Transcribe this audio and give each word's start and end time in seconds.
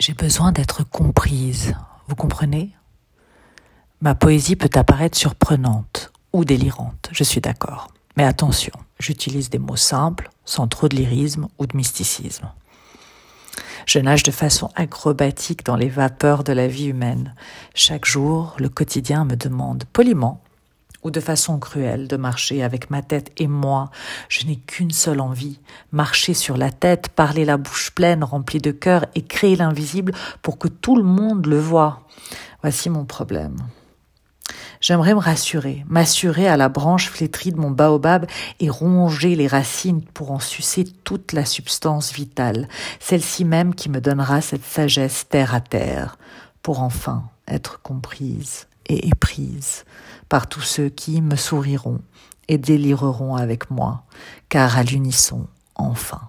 J'ai 0.00 0.14
besoin 0.14 0.50
d'être 0.50 0.82
comprise, 0.82 1.74
vous 2.08 2.14
comprenez? 2.14 2.70
Ma 4.00 4.14
poésie 4.14 4.56
peut 4.56 4.70
apparaître 4.74 5.18
surprenante 5.18 6.10
ou 6.32 6.46
délirante, 6.46 7.10
je 7.12 7.22
suis 7.22 7.42
d'accord. 7.42 7.88
Mais 8.16 8.24
attention, 8.24 8.72
j'utilise 8.98 9.50
des 9.50 9.58
mots 9.58 9.76
simples, 9.76 10.30
sans 10.46 10.68
trop 10.68 10.88
de 10.88 10.96
lyrisme 10.96 11.48
ou 11.58 11.66
de 11.66 11.76
mysticisme. 11.76 12.50
Je 13.84 13.98
nage 13.98 14.22
de 14.22 14.30
façon 14.30 14.70
acrobatique 14.74 15.66
dans 15.66 15.76
les 15.76 15.90
vapeurs 15.90 16.44
de 16.44 16.54
la 16.54 16.66
vie 16.66 16.86
humaine. 16.86 17.34
Chaque 17.74 18.06
jour, 18.06 18.56
le 18.58 18.70
quotidien 18.70 19.26
me 19.26 19.36
demande 19.36 19.84
poliment 19.92 20.40
ou 21.02 21.10
de 21.10 21.20
façon 21.20 21.58
cruelle 21.58 22.08
de 22.08 22.16
marcher 22.16 22.62
avec 22.62 22.90
ma 22.90 23.02
tête 23.02 23.32
et 23.38 23.46
moi. 23.46 23.90
Je 24.28 24.46
n'ai 24.46 24.56
qu'une 24.56 24.90
seule 24.90 25.20
envie, 25.20 25.58
marcher 25.92 26.34
sur 26.34 26.56
la 26.56 26.70
tête, 26.70 27.08
parler 27.08 27.44
la 27.44 27.56
bouche 27.56 27.90
pleine, 27.90 28.24
remplie 28.24 28.60
de 28.60 28.70
cœur 28.70 29.06
et 29.14 29.22
créer 29.22 29.56
l'invisible 29.56 30.12
pour 30.42 30.58
que 30.58 30.68
tout 30.68 30.96
le 30.96 31.02
monde 31.02 31.46
le 31.46 31.58
voie. 31.58 32.06
Voici 32.62 32.90
mon 32.90 33.04
problème. 33.04 33.56
J'aimerais 34.80 35.14
me 35.14 35.20
rassurer, 35.20 35.84
m'assurer 35.88 36.48
à 36.48 36.56
la 36.56 36.70
branche 36.70 37.10
flétrie 37.10 37.52
de 37.52 37.58
mon 37.58 37.70
baobab 37.70 38.26
et 38.60 38.70
ronger 38.70 39.36
les 39.36 39.46
racines 39.46 40.02
pour 40.02 40.32
en 40.32 40.38
sucer 40.38 40.84
toute 41.04 41.32
la 41.32 41.44
substance 41.44 42.12
vitale, 42.12 42.66
celle-ci 42.98 43.44
même 43.44 43.74
qui 43.74 43.90
me 43.90 44.00
donnera 44.00 44.40
cette 44.40 44.64
sagesse 44.64 45.28
terre 45.28 45.54
à 45.54 45.60
terre, 45.60 46.16
pour 46.62 46.82
enfin 46.82 47.24
être 47.48 47.80
comprise 47.82 48.68
et 48.86 49.08
éprise 49.08 49.84
par 50.28 50.48
tous 50.48 50.60
ceux 50.60 50.88
qui 50.88 51.20
me 51.20 51.36
souriront 51.36 52.00
et 52.48 52.58
délireront 52.58 53.36
avec 53.36 53.70
moi, 53.70 54.04
car 54.48 54.76
à 54.76 54.82
l'unisson, 54.82 55.46
enfin. 55.76 56.20